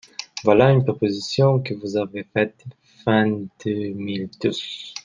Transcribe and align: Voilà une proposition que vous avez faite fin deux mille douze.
Voilà 0.43 0.71
une 0.71 0.83
proposition 0.83 1.59
que 1.59 1.75
vous 1.75 1.95
avez 1.95 2.23
faite 2.33 2.65
fin 3.05 3.27
deux 3.63 3.89
mille 3.89 4.31
douze. 4.41 4.95